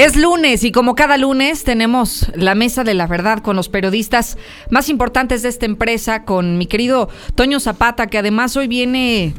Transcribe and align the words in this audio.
Es 0.00 0.16
lunes 0.16 0.64
y 0.64 0.72
como 0.72 0.94
cada 0.94 1.18
lunes 1.18 1.62
tenemos 1.62 2.32
la 2.34 2.54
mesa 2.54 2.84
de 2.84 2.94
la 2.94 3.06
verdad 3.06 3.40
con 3.40 3.54
los 3.54 3.68
periodistas 3.68 4.38
más 4.70 4.88
importantes 4.88 5.42
de 5.42 5.50
esta 5.50 5.66
empresa, 5.66 6.24
con 6.24 6.56
mi 6.56 6.64
querido 6.64 7.10
Toño 7.34 7.60
Zapata, 7.60 8.06
que 8.06 8.16
además 8.16 8.56
hoy 8.56 8.66
viene, 8.66 9.34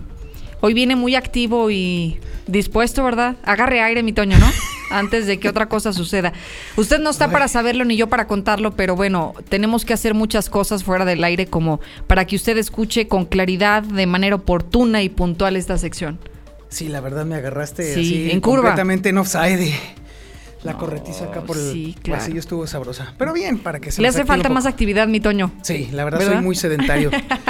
hoy 0.60 0.76
viene 0.76 0.96
muy 0.96 1.16
activo 1.16 1.72
y 1.72 2.20
dispuesto, 2.46 3.04
¿verdad? 3.04 3.38
Agarre 3.44 3.82
aire, 3.82 4.04
mi 4.04 4.14
Toño, 4.14 4.38
¿no? 4.38 4.46
Antes 4.92 5.26
de 5.26 5.40
que 5.40 5.50
otra 5.50 5.68
cosa 5.68 5.94
suceda. 5.94 6.32
Usted 6.78 7.00
no 7.00 7.10
está 7.10 7.32
para 7.32 7.48
saberlo 7.48 7.84
ni 7.84 7.98
yo 7.98 8.08
para 8.08 8.28
contarlo, 8.28 8.76
pero 8.76 8.96
bueno, 8.96 9.34
tenemos 9.50 9.84
que 9.84 9.94
hacer 9.94 10.14
muchas 10.14 10.48
cosas 10.48 10.84
fuera 10.84 11.06
del 11.06 11.24
aire 11.24 11.48
como 11.48 11.80
para 12.06 12.26
que 12.28 12.36
usted 12.36 12.56
escuche 12.60 13.08
con 13.08 13.26
claridad, 13.26 13.82
de 13.82 14.06
manera 14.06 14.36
oportuna 14.36 15.02
y 15.02 15.10
puntual 15.10 15.56
esta 15.56 15.80
sección. 15.80 16.20
Sí, 16.70 16.88
la 16.88 17.02
verdad 17.02 17.26
me 17.26 17.34
agarraste 17.34 17.96
Sí, 17.96 18.00
así 18.00 18.32
en 18.32 18.42
curva. 18.42 18.58
completamente 18.58 19.10
en 19.10 19.18
offside. 19.18 19.74
La 20.64 20.74
No, 20.74 20.78
corretiza 20.78 21.26
acá 21.26 21.42
por 21.42 21.58
el 21.58 21.72
sí, 21.74 21.96
claro. 22.04 22.20
pasillo 22.20 22.40
estuvo 22.40 22.68
sabrosa. 22.68 23.14
Pero 23.18 23.34
bien, 23.34 23.58
para 23.58 23.80
que 23.80 23.92
se 23.92 24.02
Le 24.02 24.08
hace 24.08 24.26
falta 24.26 24.50
más 24.50 24.66
actividad, 24.68 25.08
mi 25.08 25.20
Toño. 25.20 25.52
Sí, 25.64 25.90
la 25.92 26.04
verdad 26.04 26.20
¿Verdad? 26.20 26.34
soy 26.36 26.44
muy 26.44 26.56
sedentario. 26.56 27.10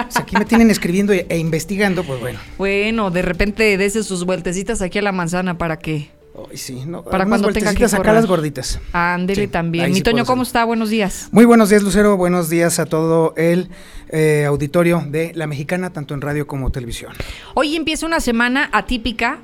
si 0.09 0.19
aquí 0.21 0.37
me 0.37 0.45
tienen 0.45 0.71
escribiendo 0.71 1.11
e 1.13 1.37
investigando, 1.37 2.03
pues 2.03 2.19
bueno. 2.21 2.39
Bueno, 2.57 3.11
de 3.11 3.21
repente 3.21 3.77
dese 3.77 4.03
sus 4.03 4.25
vueltecitas 4.25 4.81
aquí 4.81 4.99
a 4.99 5.01
la 5.01 5.11
manzana 5.11 5.57
para 5.57 5.77
que 5.77 6.09
Ay, 6.49 6.57
sí, 6.57 6.83
no, 6.87 7.03
Para 7.03 7.25
cuando 7.25 7.51
tenga 7.51 7.75
que 7.75 7.85
correr. 7.85 8.13
las 8.13 8.25
gorditas. 8.25 8.79
ándele 8.93 9.43
Sí, 9.43 9.47
también. 9.49 9.89
Mi 9.89 9.95
sí 9.97 10.01
Toño, 10.01 10.23
¿cómo 10.25 10.43
está? 10.43 10.63
Buenos 10.63 10.89
días. 10.89 11.27
Muy 11.31 11.43
buenos 11.43 11.69
días, 11.69 11.83
Lucero. 11.83 12.15
Buenos 12.15 12.49
días 12.49 12.79
a 12.79 12.85
todo 12.85 13.33
el 13.35 13.69
eh, 14.07 14.45
auditorio 14.47 15.03
de 15.05 15.33
La 15.35 15.45
Mexicana, 15.47 15.91
tanto 15.91 16.13
en 16.13 16.21
radio 16.21 16.47
como 16.47 16.71
televisión. 16.71 17.11
Hoy 17.53 17.75
empieza 17.75 18.05
una 18.05 18.21
semana 18.21 18.69
atípica 18.71 19.39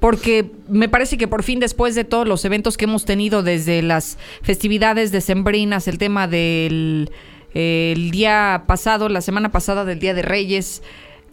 porque 0.00 0.50
me 0.68 0.88
parece 0.88 1.18
que 1.18 1.28
por 1.28 1.42
fin 1.42 1.60
después 1.60 1.94
de 1.94 2.04
todos 2.04 2.26
los 2.26 2.44
eventos 2.44 2.76
que 2.76 2.84
hemos 2.84 3.04
tenido 3.04 3.42
desde 3.42 3.82
las 3.82 4.18
festividades 4.42 5.12
decembrinas, 5.12 5.88
el 5.88 5.98
tema 5.98 6.28
del 6.28 7.10
el 7.54 8.10
día 8.10 8.64
pasado, 8.66 9.08
la 9.08 9.20
semana 9.20 9.50
pasada 9.50 9.84
del 9.84 9.98
Día 9.98 10.14
de 10.14 10.22
Reyes, 10.22 10.82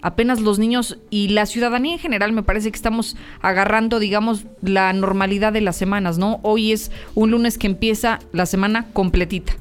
apenas 0.02 0.40
los 0.40 0.60
niños 0.60 0.98
y 1.10 1.30
la 1.30 1.46
ciudadanía 1.46 1.94
en 1.94 2.00
general 2.00 2.32
me 2.32 2.44
parece 2.44 2.72
que 2.72 2.76
estamos 2.76 3.18
agarrando, 3.42 4.00
digamos, 4.00 4.46
la 4.62 4.94
normalidad 4.94 5.52
de 5.52 5.62
las 5.62 5.76
semanas, 5.76 6.18
¿no? 6.18 6.40
Hoy 6.44 6.72
es 6.72 6.92
un 7.16 7.32
lunes 7.32 7.58
que 7.58 7.68
empieza 7.68 8.20
la 8.32 8.46
semana 8.46 8.88
completita, 8.94 9.58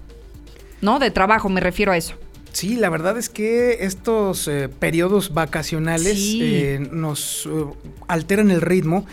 ¿no? 0.81 0.98
De 0.98 1.11
trabajo, 1.11 1.48
me 1.48 1.61
refiero 1.61 1.93
a 1.93 1.97
eso. 1.97 2.15
Sí, 2.55 2.77
la 2.77 2.88
verdad 2.88 3.19
es 3.19 3.28
que 3.28 3.84
estos 3.84 4.47
eh, 4.48 4.69
periodos 4.69 5.34
vacacionales 5.34 6.14
Sí. 6.16 6.38
eh, 6.42 6.88
nos 6.92 7.47
eh, 7.47 7.50
alteran 8.08 8.50
el 8.52 8.60
ritmo 8.60 9.06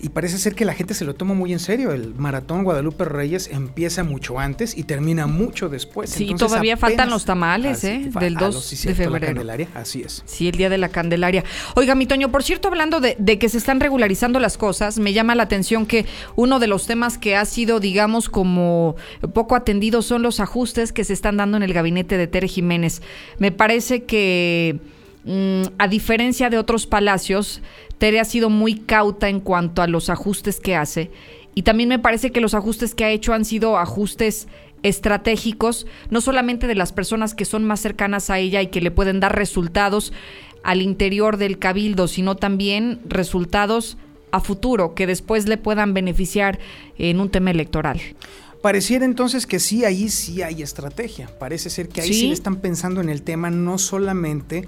y 0.00 0.10
parece 0.10 0.38
ser 0.38 0.54
que 0.54 0.64
la 0.64 0.74
gente 0.74 0.94
se 0.94 1.04
lo 1.04 1.14
toma 1.14 1.34
muy 1.34 1.52
en 1.52 1.58
serio. 1.58 1.92
El 1.92 2.14
maratón 2.14 2.64
Guadalupe 2.64 3.04
Reyes 3.04 3.48
empieza 3.52 4.04
mucho 4.04 4.38
antes 4.38 4.76
y 4.76 4.84
termina 4.84 5.26
mucho 5.26 5.68
después. 5.68 6.10
Sí, 6.10 6.24
Entonces, 6.24 6.48
todavía 6.48 6.76
faltan 6.76 7.10
los 7.10 7.24
tamales, 7.24 7.78
Así, 7.78 7.86
¿eh? 7.88 8.10
Del 8.20 8.36
ah, 8.36 8.40
2 8.40 8.54
no, 8.54 8.60
sí, 8.60 8.76
de 8.76 8.82
cierto, 8.82 9.00
la 9.00 9.06
febrero. 9.06 9.26
Candelaria, 9.26 9.68
así 9.74 10.02
es. 10.02 10.22
Sí, 10.26 10.48
el 10.48 10.56
día 10.56 10.68
de 10.68 10.78
la 10.78 10.88
Candelaria. 10.88 11.44
Oiga, 11.74 11.94
mi 11.94 12.06
Toño, 12.06 12.30
por 12.30 12.42
cierto, 12.42 12.68
hablando 12.68 13.00
de, 13.00 13.16
de 13.18 13.38
que 13.38 13.48
se 13.48 13.58
están 13.58 13.80
regularizando 13.80 14.38
las 14.40 14.56
cosas, 14.56 14.98
me 14.98 15.12
llama 15.12 15.34
la 15.34 15.44
atención 15.44 15.86
que 15.86 16.06
uno 16.36 16.58
de 16.58 16.66
los 16.66 16.86
temas 16.86 17.18
que 17.18 17.36
ha 17.36 17.44
sido, 17.44 17.80
digamos, 17.80 18.28
como 18.28 18.96
poco 19.34 19.56
atendido 19.56 20.02
son 20.02 20.22
los 20.22 20.40
ajustes 20.40 20.92
que 20.92 21.04
se 21.04 21.12
están 21.12 21.36
dando 21.36 21.56
en 21.56 21.62
el 21.62 21.72
gabinete 21.72 22.16
de 22.16 22.26
Tere 22.26 22.48
Jiménez. 22.48 23.02
Me 23.38 23.52
parece 23.52 24.04
que, 24.04 24.78
a 25.78 25.88
diferencia 25.88 26.50
de 26.50 26.58
otros 26.58 26.86
palacios, 26.86 27.60
Tere 27.98 28.20
ha 28.20 28.24
sido 28.24 28.48
muy 28.50 28.76
cauta 28.76 29.28
en 29.28 29.40
cuanto 29.40 29.82
a 29.82 29.86
los 29.86 30.08
ajustes 30.10 30.60
que 30.60 30.76
hace. 30.76 31.10
Y 31.54 31.62
también 31.62 31.88
me 31.88 31.98
parece 31.98 32.30
que 32.30 32.40
los 32.40 32.54
ajustes 32.54 32.94
que 32.94 33.04
ha 33.04 33.10
hecho 33.10 33.34
han 33.34 33.44
sido 33.44 33.78
ajustes 33.78 34.46
estratégicos, 34.82 35.86
no 36.10 36.20
solamente 36.20 36.66
de 36.66 36.74
las 36.74 36.92
personas 36.92 37.34
que 37.34 37.44
son 37.44 37.64
más 37.64 37.80
cercanas 37.80 38.30
a 38.30 38.38
ella 38.38 38.62
y 38.62 38.68
que 38.68 38.80
le 38.80 38.90
pueden 38.90 39.20
dar 39.20 39.34
resultados 39.36 40.12
al 40.62 40.82
interior 40.82 41.36
del 41.36 41.58
cabildo, 41.58 42.08
sino 42.08 42.36
también 42.36 43.00
resultados 43.06 43.96
a 44.30 44.40
futuro 44.40 44.94
que 44.94 45.06
después 45.06 45.48
le 45.48 45.56
puedan 45.56 45.94
beneficiar 45.94 46.58
en 46.96 47.20
un 47.20 47.30
tema 47.30 47.50
electoral. 47.50 48.00
Pareciera 48.62 49.04
entonces 49.04 49.46
que 49.46 49.60
sí, 49.60 49.84
ahí 49.84 50.08
sí 50.08 50.42
hay 50.42 50.62
estrategia. 50.62 51.28
Parece 51.38 51.70
ser 51.70 51.88
que 51.88 52.00
ahí 52.00 52.08
sí, 52.08 52.14
Sí. 52.14 52.26
le 52.28 52.34
están 52.34 52.56
pensando 52.56 53.00
en 53.00 53.08
el 53.08 53.22
tema 53.22 53.50
no 53.50 53.78
solamente 53.78 54.66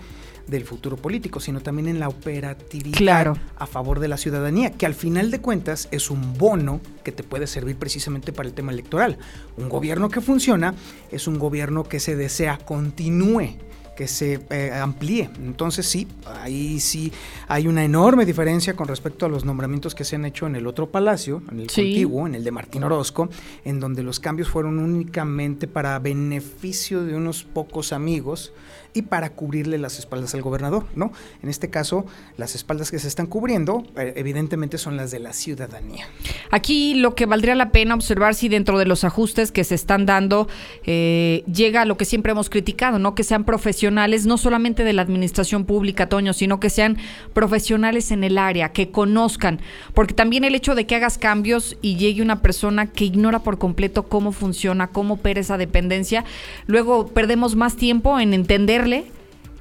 del 0.50 0.65
futuro 0.65 0.97
político, 0.97 1.41
sino 1.41 1.61
también 1.61 1.88
en 1.88 2.00
la 2.00 2.09
operatividad 2.09 2.97
Claro. 2.99 3.37
a 3.56 3.66
favor 3.66 4.00
de 4.00 4.09
la 4.09 4.16
ciudadanía, 4.16 4.72
que 4.72 4.87
al 4.87 4.94
final 4.94 5.31
de 5.31 5.41
cuentas 5.41 5.88
es 5.91 6.11
un 6.11 6.37
bono 6.37 6.81
que 7.05 7.12
te 7.12 7.22
puede 7.22 7.47
servir 7.47 7.77
precisamente 7.77 8.33
para 8.33 8.49
el 8.49 8.55
tema 8.55 8.72
electoral. 8.72 9.19
Un 9.56 9.69
gobierno 9.69 10.09
que 10.09 10.21
funciona 10.21 10.75
es 11.11 11.27
un 11.27 11.38
gobierno 11.38 11.84
que 11.84 12.00
se 12.00 12.16
desea 12.16 12.59
continúe 12.59 13.56
que 13.97 14.09
se 14.09 14.41
eh, 14.49 14.71
amplíe. 14.72 15.28
Entonces 15.44 15.84
sí, 15.84 16.09
ahí 16.41 16.81
sí 16.81 17.12
hay 17.49 17.67
una 17.67 17.84
enorme 17.84 18.25
diferencia 18.25 18.75
con 18.75 18.88
respecto 18.88 19.27
a 19.27 19.28
los 19.28 19.44
nombramientos 19.44 19.94
que 19.94 20.05
se 20.05 20.17
han 20.17 20.25
hecho 20.25 20.47
en 20.47 20.56
el 20.56 20.67
otro 20.67 20.88
palacio, 20.91 21.43
en 21.53 21.61
el 21.61 21.69
Sí. 21.69 21.82
contiguo, 21.82 22.27
en 22.27 22.34
el 22.34 22.43
de 22.43 22.50
Martín 22.50 22.82
Orozco, 22.82 23.28
en 23.62 23.78
donde 23.78 24.03
los 24.03 24.19
cambios 24.19 24.49
fueron 24.49 24.78
únicamente 24.78 25.67
para 25.69 25.99
beneficio 25.99 27.05
de 27.05 27.15
unos 27.15 27.44
pocos 27.44 27.93
amigos 27.93 28.55
y 28.92 29.02
para 29.02 29.30
cubrirle 29.30 29.78
las 29.78 29.98
espaldas 29.98 30.34
al 30.34 30.42
gobernador, 30.42 30.86
¿no? 30.94 31.12
En 31.42 31.48
este 31.48 31.70
caso, 31.70 32.06
las 32.36 32.54
espaldas 32.54 32.90
que 32.90 32.98
se 32.98 33.08
están 33.08 33.26
cubriendo, 33.26 33.84
eh, 33.96 34.14
evidentemente 34.16 34.78
son 34.78 34.96
las 34.96 35.10
de 35.10 35.20
la 35.20 35.32
ciudadanía. 35.32 36.06
Aquí 36.50 36.94
lo 36.94 37.14
que 37.14 37.26
valdría 37.26 37.54
la 37.54 37.70
pena 37.70 37.94
observar 37.94 38.34
si 38.34 38.48
dentro 38.48 38.78
de 38.78 38.86
los 38.86 39.04
ajustes 39.04 39.52
que 39.52 39.64
se 39.64 39.74
están 39.74 40.06
dando 40.06 40.48
eh, 40.84 41.44
llega 41.52 41.82
a 41.82 41.84
lo 41.84 41.96
que 41.96 42.04
siempre 42.04 42.32
hemos 42.32 42.50
criticado, 42.50 42.98
¿no? 42.98 43.14
Que 43.14 43.24
sean 43.24 43.44
profesionales, 43.44 44.26
no 44.26 44.38
solamente 44.38 44.84
de 44.84 44.92
la 44.92 45.02
administración 45.02 45.64
pública, 45.64 46.08
Toño, 46.08 46.32
sino 46.32 46.60
que 46.60 46.70
sean 46.70 46.98
profesionales 47.32 48.10
en 48.10 48.24
el 48.24 48.38
área, 48.38 48.72
que 48.72 48.90
conozcan. 48.90 49.60
Porque 49.94 50.14
también 50.14 50.44
el 50.44 50.54
hecho 50.54 50.74
de 50.74 50.86
que 50.86 50.96
hagas 50.96 51.18
cambios 51.18 51.76
y 51.82 51.96
llegue 51.96 52.22
una 52.22 52.42
persona 52.42 52.86
que 52.86 53.04
ignora 53.04 53.40
por 53.40 53.58
completo 53.58 54.04
cómo 54.04 54.32
funciona, 54.32 54.88
cómo 54.88 55.14
opera 55.14 55.40
esa 55.40 55.58
dependencia, 55.58 56.24
luego 56.66 57.08
perdemos 57.08 57.56
más 57.56 57.76
tiempo 57.76 58.18
en 58.18 58.34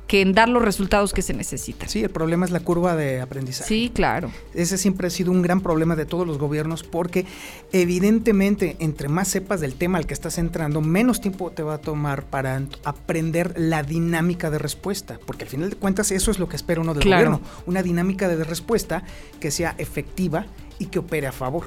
que 0.07 0.22
en 0.22 0.34
dar 0.34 0.50
los 0.50 0.63
resultados 0.63 1.13
que 1.13 1.22
se 1.22 1.35
necesitan. 1.35 1.88
Sí, 1.88 2.02
el 2.03 2.09
problema 2.09 2.44
es 2.44 2.50
la 2.52 2.62
curva 2.62 2.96
de 2.96 3.22
aprendizaje. 3.22 3.68
Sí, 3.68 3.91
claro. 3.94 4.31
Ese 4.56 4.80
siempre 4.80 5.06
ha 5.06 5.09
sido 5.12 5.31
un 5.31 5.44
gran 5.44 5.62
problema 5.62 5.96
de 5.96 6.07
todos 6.07 6.25
los 6.25 6.40
gobiernos 6.40 6.81
porque 6.84 7.28
evidentemente 7.72 8.75
entre 8.79 9.08
más 9.08 9.28
sepas 9.28 9.62
del 9.62 9.75
tema 9.75 10.00
al 10.00 10.08
que 10.08 10.16
estás 10.16 10.38
entrando, 10.38 10.81
menos 10.81 11.22
tiempo 11.22 11.52
te 11.52 11.62
va 11.62 11.75
a 11.75 11.78
tomar 11.78 12.24
para 12.24 12.62
aprender 12.84 13.53
la 13.58 13.84
dinámica 13.84 14.50
de 14.50 14.58
respuesta, 14.58 15.19
porque 15.28 15.44
al 15.46 15.50
final 15.50 15.69
de 15.69 15.75
cuentas 15.75 16.12
eso 16.12 16.31
es 16.31 16.40
lo 16.40 16.50
que 16.50 16.56
espera 16.56 16.81
uno 16.81 16.94
del 16.94 17.03
Claro. 17.03 17.29
gobierno, 17.31 17.47
una 17.68 17.84
dinámica 17.84 18.28
de 18.28 18.44
respuesta 18.44 19.03
que 19.40 19.52
sea 19.52 19.75
efectiva 19.78 20.47
y 20.79 20.85
que 20.85 21.00
opere 21.00 21.28
a 21.28 21.31
favor. 21.31 21.66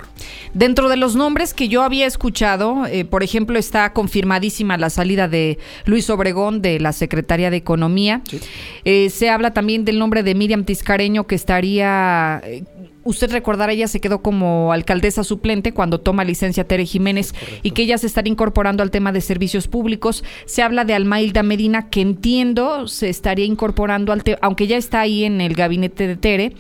Dentro 0.54 0.88
de 0.88 0.96
los 0.96 1.14
nombres 1.14 1.54
que 1.54 1.68
yo 1.68 1.82
había 1.82 2.06
escuchado, 2.06 2.86
eh, 2.86 3.04
por 3.04 3.22
ejemplo, 3.22 3.58
está 3.58 3.92
confirmadísima 3.92 4.78
la 4.78 4.90
salida 4.90 5.28
de 5.28 5.58
Luis 5.84 6.08
Obregón 6.10 6.62
de 6.62 6.80
la 6.80 6.92
Secretaría 6.92 7.50
de 7.50 7.58
Economía. 7.58 8.22
Sí. 8.28 8.40
Eh, 8.84 9.10
se 9.10 9.28
habla 9.28 9.52
también 9.52 9.84
del 9.84 9.98
nombre 9.98 10.22
de 10.22 10.34
Miriam 10.34 10.64
Tiscareño, 10.64 11.26
que 11.26 11.34
estaría. 11.34 12.40
eh, 12.44 12.64
Usted 13.04 13.32
recordará, 13.32 13.72
ella 13.72 13.88
se 13.88 14.00
quedó 14.00 14.22
como 14.22 14.72
alcaldesa 14.72 15.24
suplente 15.24 15.74
cuando 15.74 15.98
toma 16.00 16.22
licencia 16.22 16.62
Tere 16.68 16.86
Jiménez 16.86 17.34
y 17.64 17.72
que 17.72 17.82
ella 17.82 17.98
se 17.98 18.06
estaría 18.06 18.30
incorporando 18.30 18.82
al 18.82 18.92
tema 18.92 19.10
de 19.10 19.20
servicios 19.20 19.66
públicos. 19.66 20.22
Se 20.46 20.62
habla 20.62 20.84
de 20.84 20.94
Almailda 20.94 21.42
Medina, 21.42 21.90
que 21.90 22.00
entiendo 22.00 22.86
se 22.86 23.08
estaría 23.08 23.44
incorporando 23.44 24.12
al 24.12 24.22
tema, 24.22 24.38
aunque 24.40 24.68
ya 24.68 24.76
está 24.76 25.00
ahí 25.00 25.24
en 25.24 25.40
el 25.40 25.54
gabinete 25.54 26.06
de 26.06 26.14
Tere, 26.14 26.52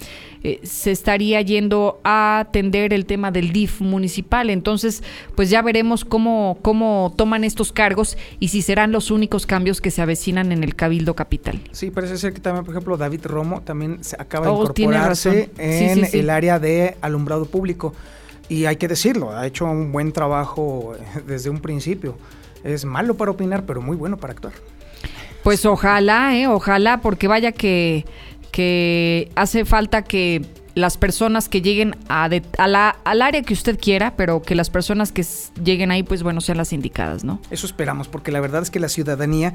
eh, 0.44 0.60
se 0.62 0.90
estaría 0.90 1.40
yendo 1.40 2.00
a 2.04 2.40
atender 2.40 2.92
el 2.92 3.06
tema 3.06 3.30
del 3.30 3.52
DIF 3.52 3.80
municipal. 3.80 4.50
Entonces, 4.50 5.02
pues 5.34 5.50
ya 5.50 5.62
veremos 5.62 6.04
cómo, 6.04 6.58
cómo 6.62 7.12
toman 7.16 7.44
estos 7.44 7.72
cargos 7.72 8.16
y 8.40 8.48
si 8.48 8.62
serán 8.62 8.92
los 8.92 9.10
únicos 9.10 9.46
cambios 9.46 9.80
que 9.80 9.90
se 9.90 10.02
avecinan 10.02 10.52
en 10.52 10.64
el 10.64 10.74
Cabildo 10.74 11.14
Capital. 11.14 11.60
Sí, 11.72 11.90
parece 11.90 12.18
ser 12.18 12.32
que 12.32 12.40
también, 12.40 12.64
por 12.64 12.74
ejemplo, 12.74 12.96
David 12.96 13.20
Romo 13.24 13.60
también 13.62 14.02
se 14.02 14.16
acaba 14.18 14.46
de 14.46 14.52
Oh, 14.52 14.62
incorporarse. 14.62 15.50
Sí, 15.56 15.62
en 15.62 15.94
sí, 15.94 16.04
sí. 16.06 16.18
el 16.18 16.30
área 16.30 16.58
de 16.58 16.96
alumbrado 17.00 17.46
público. 17.46 17.94
Y 18.48 18.66
hay 18.66 18.76
que 18.76 18.88
decirlo, 18.88 19.34
ha 19.36 19.46
hecho 19.46 19.64
un 19.64 19.92
buen 19.92 20.12
trabajo 20.12 20.94
eh, 20.98 21.22
desde 21.26 21.48
un 21.50 21.60
principio. 21.60 22.16
Es 22.64 22.84
malo 22.84 23.14
para 23.16 23.30
opinar, 23.30 23.64
pero 23.64 23.80
muy 23.80 23.96
bueno 23.96 24.16
para 24.16 24.32
actuar. 24.32 24.52
Pues 25.42 25.64
ojalá, 25.66 26.36
eh, 26.36 26.46
ojalá, 26.46 27.00
porque 27.00 27.26
vaya 27.28 27.52
que, 27.52 28.04
que 28.52 29.32
hace 29.34 29.64
falta 29.64 30.02
que 30.02 30.42
las 30.74 30.96
personas 30.96 31.48
que 31.48 31.60
lleguen 31.60 31.96
a, 32.08 32.28
de- 32.28 32.42
a 32.56 32.68
la, 32.68 32.90
al 33.04 33.20
área 33.22 33.42
que 33.42 33.52
usted 33.52 33.78
quiera, 33.78 34.14
pero 34.16 34.40
que 34.40 34.54
las 34.54 34.70
personas 34.70 35.10
que 35.10 35.24
lleguen 35.62 35.90
ahí, 35.90 36.02
pues 36.02 36.22
bueno, 36.22 36.40
sean 36.40 36.58
las 36.58 36.72
indicadas, 36.72 37.24
¿no? 37.24 37.40
Eso 37.50 37.66
esperamos, 37.66 38.08
porque 38.08 38.30
la 38.32 38.40
verdad 38.40 38.62
es 38.62 38.70
que 38.70 38.78
la 38.80 38.88
ciudadanía 38.88 39.54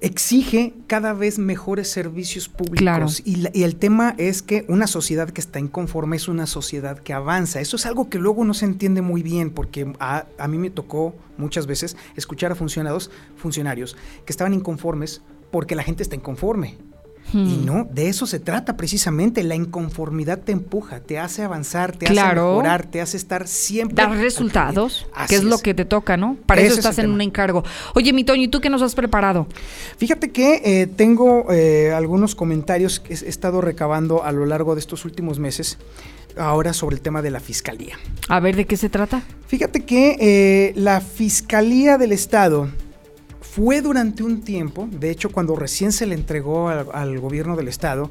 exige 0.00 0.74
cada 0.86 1.14
vez 1.14 1.38
mejores 1.38 1.90
servicios 1.90 2.48
públicos. 2.48 3.22
Y, 3.24 3.62
el 3.62 3.76
tema 3.76 4.14
es 4.18 4.42
que 4.42 4.64
una 4.68 4.86
sociedad 4.86 5.30
que 5.30 5.40
está 5.40 5.58
inconforme 5.58 6.16
es 6.16 6.28
una 6.28 6.46
sociedad 6.46 6.98
que 6.98 7.12
avanza. 7.12 7.60
Eso 7.60 7.76
es 7.76 7.86
algo 7.86 8.08
que 8.10 8.18
luego 8.18 8.44
no 8.44 8.54
se 8.54 8.66
entiende 8.66 9.02
muy 9.02 9.22
bien, 9.22 9.50
porque 9.50 9.92
a, 9.98 10.26
a 10.38 10.48
mí 10.48 10.58
me 10.58 10.70
tocó 10.70 11.14
muchas 11.38 11.66
veces 11.66 11.96
escuchar 12.14 12.52
a 12.52 12.54
funcionarios, 12.54 13.10
funcionarios 13.36 13.96
que 14.24 14.32
estaban 14.32 14.54
inconformes 14.54 15.22
porque 15.50 15.74
la 15.74 15.82
gente 15.82 16.02
está 16.02 16.14
inconforme. 16.14 16.76
Y 17.32 17.38
hmm. 17.38 17.66
no, 17.66 17.88
de 17.90 18.08
eso 18.08 18.26
se 18.26 18.38
trata 18.38 18.76
precisamente. 18.76 19.42
La 19.42 19.54
inconformidad 19.54 20.38
te 20.38 20.52
empuja, 20.52 21.00
te 21.00 21.18
hace 21.18 21.42
avanzar, 21.42 21.96
te 21.96 22.06
hace 22.06 22.34
mejorar, 22.34 22.86
te 22.86 23.00
hace 23.00 23.16
estar 23.16 23.48
siempre. 23.48 23.96
Dar 23.96 24.10
resultados, 24.16 25.06
que 25.28 25.36
es, 25.36 25.44
lo 25.44 25.58
que 25.58 25.74
te 25.74 25.84
toca, 25.84 26.16
¿no? 26.16 26.36
Para 26.46 26.60
eso 26.62 26.74
estás 26.74 26.98
en 26.98 27.10
un 27.10 27.20
encargo. 27.20 27.64
Oye, 27.94 28.12
mi 28.12 28.24
Toño, 28.24 28.44
¿y 28.44 28.48
tú 28.48 28.60
qué 28.60 28.70
nos 28.70 28.82
has 28.82 28.94
preparado? 28.94 29.46
Fíjate 29.98 30.30
que 30.30 30.62
eh, 30.64 30.86
tengo 30.86 31.52
eh, 31.52 31.92
algunos 31.92 32.34
comentarios 32.34 33.00
que 33.00 33.14
he 33.14 33.28
estado 33.28 33.60
recabando 33.60 34.22
a 34.24 34.32
lo 34.32 34.46
largo 34.46 34.74
de 34.74 34.80
estos 34.80 35.04
últimos 35.04 35.38
meses 35.38 35.78
ahora 36.36 36.72
sobre 36.72 36.96
el 36.96 37.02
tema 37.02 37.22
de 37.22 37.30
la 37.30 37.40
fiscalía. 37.40 37.96
A 38.28 38.40
ver, 38.40 38.56
¿de 38.56 38.66
qué 38.66 38.76
se 38.76 38.88
trata? 38.88 39.22
Fíjate 39.46 39.84
que 39.84 40.16
eh, 40.20 40.72
la 40.76 41.00
Fiscalía 41.00 41.98
del 41.98 42.12
Estado 42.12 42.68
fue 43.56 43.80
durante 43.80 44.22
un 44.22 44.42
tiempo, 44.42 44.86
de 44.92 45.10
hecho 45.10 45.30
cuando 45.30 45.56
recién 45.56 45.90
se 45.90 46.04
le 46.04 46.14
entregó 46.14 46.68
al, 46.68 47.18
gobierno 47.20 47.56
del 47.56 47.68
estado, 47.68 48.10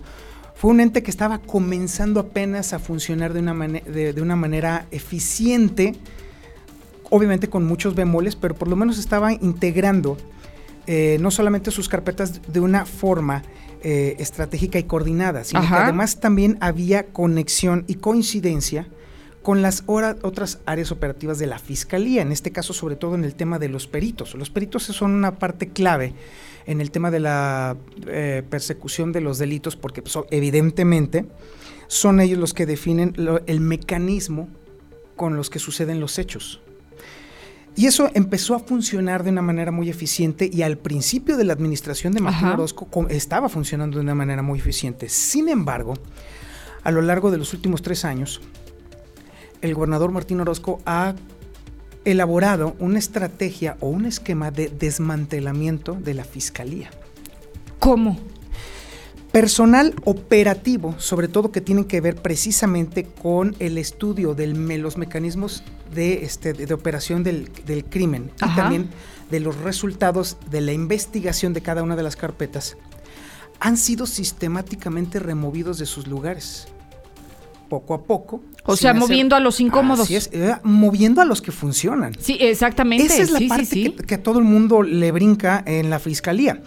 fue 0.55 0.71
un 0.71 0.79
ente 0.79 1.03
que 1.03 1.11
estaba 1.11 1.37
comenzando 1.37 2.19
apenas 2.19 2.73
a 2.73 2.79
funcionar 2.79 3.31
de 3.31 3.41
una, 3.41 3.53
de, 3.53 4.21
una 4.23 4.35
manera 4.35 4.87
eficiente, 4.89 5.93
obviamente 7.11 7.47
con 7.47 7.63
muchos 7.63 7.93
bemoles, 7.93 8.35
pero 8.35 8.55
por 8.55 8.67
lo 8.67 8.75
menos 8.75 8.97
estaba 8.97 9.33
integrando 9.33 10.17
eh, 10.87 11.17
no 11.21 11.29
solamente 11.29 11.69
sus 11.69 11.89
carpetas 11.89 12.41
de 12.51 12.59
una 12.59 12.87
forma 12.87 13.43
eh, 13.83 14.15
estratégica 14.17 14.79
y 14.79 14.85
coordinada, 14.85 15.43
sino 15.43 15.61
que 15.61 15.75
además 15.75 16.19
también 16.19 16.57
había 16.59 17.05
conexión 17.05 17.83
y 17.85 17.95
coincidencia 17.95 18.87
con 19.45 19.61
las 19.61 19.83
otras 19.85 20.57
áreas 20.65 20.91
operativas 20.91 21.37
de 21.37 21.45
la 21.45 21.59
Fiscalía, 21.59 22.23
en 22.23 22.31
este 22.31 22.51
caso 22.51 22.73
sobre 22.73 22.95
todo 22.95 23.13
en 23.13 23.23
el 23.23 23.35
tema 23.35 23.59
de 23.59 23.69
los 23.69 23.85
peritos. 23.85 24.33
Los 24.33 24.49
peritos 24.49 24.81
son 24.85 25.11
una 25.11 25.35
parte 25.35 25.69
clave 25.69 26.15
en 26.65 26.81
el 26.81 26.89
tema 26.89 27.11
de 27.11 27.19
la 27.19 27.77
eh, 28.07 28.41
persecución 28.49 29.11
de 29.11 29.21
los 29.21 29.37
delitos 29.37 29.75
porque 29.75 30.01
pues, 30.01 30.17
evidentemente 30.31 31.27
son 31.85 32.21
ellos 32.21 32.39
los 32.39 32.55
que 32.55 32.65
definen 32.65 33.13
el 33.45 33.59
mecanismo 33.59 34.49
con 35.15 35.37
los 35.37 35.51
que 35.51 35.59
suceden 35.59 35.99
los 35.99 36.17
hechos. 36.17 36.59
Y 37.75 37.85
eso 37.85 38.09
empezó 38.15 38.55
a 38.55 38.59
funcionar 38.59 39.23
de 39.23 39.29
una 39.29 39.43
manera 39.43 39.71
muy 39.71 39.91
eficiente 39.91 40.49
y 40.51 40.63
al 40.63 40.79
principio 40.79 41.37
de 41.37 41.43
la 41.43 41.53
administración 41.53 42.13
de 42.13 42.21
Martín 42.21 42.47
Orozco 42.47 42.87
estaba 43.09 43.47
funcionando 43.47 43.97
de 43.97 44.01
una 44.05 44.15
manera 44.15 44.41
muy 44.41 44.57
eficiente. 44.57 45.07
Sin 45.07 45.49
embargo, 45.49 45.93
a 46.81 46.89
lo 46.89 47.03
largo 47.03 47.29
de 47.29 47.37
los 47.37 47.53
últimos 47.53 47.83
tres 47.83 48.05
años, 48.05 48.41
el 49.65 49.75
gobernador 49.75 50.11
Martín 50.11 50.39
Orozco 50.39 50.79
ha 50.85 51.15
elaborado 52.05 52.75
una 52.79 52.99
estrategia 52.99 53.77
o 53.79 53.89
un 53.89 54.05
esquema 54.05 54.51
de 54.51 54.69
desmantelamiento 54.69 55.93
de 55.93 56.13
la 56.13 56.23
fiscalía. 56.23 56.91
¿Cómo? 57.79 58.17
Personal 59.31 59.93
operativo, 60.05 60.95
sobre 60.97 61.27
todo 61.27 61.51
que 61.51 61.59
tienen 61.61 61.83
que 61.83 61.99
ver 61.99 62.15
precisamente 62.15 63.03
con 63.03 63.55
el 63.59 63.77
estudio 63.77 64.33
de 64.33 64.47
los 64.47 64.97
mecanismos 64.97 65.63
de, 65.93 66.23
este, 66.23 66.53
de, 66.53 66.73
operación 66.73 67.23
del, 67.23 67.49
crimen 67.89 68.31
y 68.35 68.55
también 68.55 68.89
de 69.29 69.39
los 69.41 69.57
resultados 69.57 70.37
de 70.49 70.61
la 70.61 70.71
investigación 70.71 71.53
de 71.53 71.61
cada 71.61 71.83
una 71.83 71.95
de 71.95 72.03
las 72.03 72.15
carpetas, 72.15 72.77
han 73.59 73.77
sido 73.77 74.05
sistemáticamente 74.05 75.19
removidos 75.19 75.79
de 75.79 75.85
sus 75.85 76.07
lugares 76.07 76.67
poco 77.67 77.93
a 77.93 78.03
poco. 78.03 78.41
O 78.65 78.75
sea, 78.75 78.93
moviendo 78.93 79.35
a 79.35 79.39
los 79.39 79.59
incómodos. 79.59 80.09
es, 80.09 80.29
eh, 80.33 80.55
moviendo 80.63 81.21
a 81.21 81.25
los 81.25 81.41
que 81.41 81.51
funcionan. 81.51 82.13
Sí, 82.19 82.37
exactamente. 82.39 83.05
Esa 83.05 83.21
es 83.21 83.31
la 83.31 83.39
parte 83.47 83.93
Que, 84.07 84.15
a 84.15 84.23
todo 84.23 84.39
el 84.39 84.45
mundo 84.45 84.81
le 84.81 85.11
brinca 85.11 85.63
en 85.65 85.89
la 85.89 85.99
fiscalía. 85.99 86.61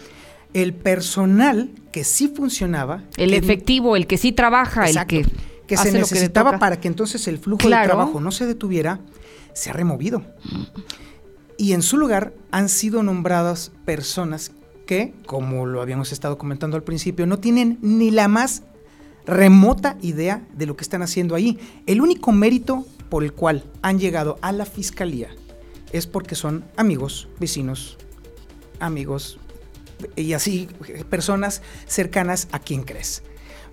El 0.54 0.74
personal 0.74 1.70
que 1.92 2.04
sí 2.04 2.28
funcionaba. 2.28 3.02
El 3.16 3.34
efectivo, 3.34 3.96
el 3.96 4.06
que 4.06 4.16
sí 4.16 4.32
trabaja, 4.32 4.88
el 4.88 5.06
que. 5.06 5.26
Que 5.66 5.76
se 5.76 5.92
necesitaba 5.92 6.58
para 6.58 6.80
que 6.80 6.88
entonces 6.88 7.28
el 7.28 7.38
flujo 7.38 7.68
de 7.68 7.76
trabajo 7.84 8.20
no 8.20 8.30
se 8.30 8.46
detuviera, 8.46 9.00
se 9.52 9.68
ha 9.68 9.74
removido. 9.74 10.22
Y 11.58 11.72
en 11.72 11.82
su 11.82 11.98
lugar 11.98 12.32
han 12.52 12.70
sido 12.70 13.02
nombradas 13.02 13.72
personas 13.84 14.52
que, 14.86 15.12
como 15.26 15.66
lo 15.66 15.82
habíamos 15.82 16.12
estado 16.12 16.38
comentando 16.38 16.76
al 16.76 16.82
principio, 16.82 17.26
no 17.26 17.38
tienen 17.38 17.78
ni 17.82 18.10
la 18.10 18.26
más 18.26 18.62
remota 19.28 19.96
idea 20.02 20.42
de 20.54 20.66
lo 20.66 20.76
que 20.76 20.82
están 20.82 21.02
haciendo 21.02 21.34
ahí. 21.34 21.58
El 21.86 22.00
único 22.00 22.32
mérito 22.32 22.84
por 23.08 23.22
el 23.22 23.32
cual 23.32 23.64
han 23.82 23.98
llegado 23.98 24.38
a 24.42 24.52
la 24.52 24.64
fiscalía 24.64 25.28
es 25.92 26.06
porque 26.06 26.34
son 26.34 26.64
amigos, 26.76 27.28
vecinos, 27.38 27.96
amigos 28.80 29.38
y 30.16 30.32
así 30.32 30.68
personas 31.10 31.62
cercanas 31.86 32.48
a 32.52 32.58
quien 32.58 32.82
crees. 32.82 33.22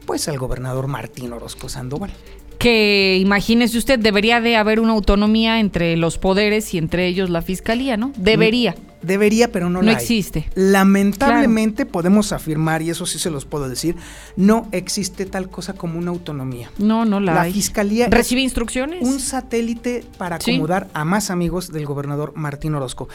Pues 0.06 0.28
al 0.28 0.38
gobernador 0.38 0.88
Martín 0.88 1.34
Orozco 1.34 1.70
Sandoval 1.70 2.12
que 2.58 3.18
imagínese 3.20 3.78
usted, 3.78 4.00
debería 4.00 4.42
de 4.42 4.56
haber 4.56 4.80
una 4.80 4.94
autonomía 4.94 5.60
entre 5.60 5.98
los 5.98 6.18
poderes 6.18 6.74
y 6.74 6.78
entre 6.78 7.06
ellos 7.06 7.30
la 7.30 7.42
fiscalía, 7.42 7.98
¿no? 7.98 8.14
Debería. 8.18 8.76
Debería, 9.06 9.52
pero 9.52 9.70
no, 9.70 9.82
no 9.82 9.92
existe. 9.92 10.50
Lamentablemente 10.56 11.86
podemos 11.86 12.32
afirmar, 12.32 12.82
y 12.82 12.90
eso 12.90 13.06
sí 13.06 13.20
se 13.20 13.30
los 13.30 13.46
puedo 13.46 13.70
decir, 13.70 13.96
no 14.36 14.68
existe 14.72 15.26
tal 15.26 15.50
cosa 15.50 15.74
como 15.74 15.98
una 15.98 16.12
autonomía. 16.12 16.70
No, 16.78 17.06
no 17.06 17.20
la, 17.20 17.34
la 17.34 17.46
fiscalía 17.46 18.08
recibe 18.10 18.42
instrucciones. 18.42 19.08
Un 19.08 19.20
satélite 19.20 20.04
para 20.18 20.38
acomodar 20.38 20.88
a 20.94 21.06
más 21.06 21.30
amigos 21.30 21.72
del 21.72 21.86
gobernador 21.86 22.34
Martín 22.36 22.76
Orozco. 22.76 23.08